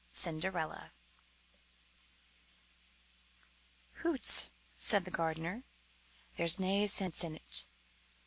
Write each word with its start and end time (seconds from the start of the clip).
CINDERELLA 0.09 0.93
"HOOTS!" 4.01 4.49
said 4.73 5.05
the 5.05 5.11
gardener, 5.11 5.63
"there's 6.37 6.57
nae 6.59 6.87
sense 6.87 7.23
in't. 7.23 7.67